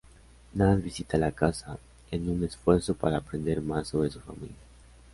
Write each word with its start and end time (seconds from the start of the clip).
Nad 0.55 0.79
visita 0.81 1.19
la 1.19 1.31
casa, 1.31 1.77
en 2.09 2.27
un 2.27 2.43
esfuerzo 2.43 2.95
para 2.95 3.17
aprender 3.17 3.61
más 3.61 3.89
sobre 3.89 4.09
su 4.09 4.19
familia. 4.19 4.55